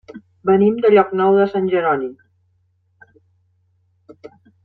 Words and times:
Venim 0.49 0.77
de 0.85 0.89
Llocnou 0.93 1.37
de 1.39 1.45
Sant 1.51 1.67
Jeroni. 1.75 2.09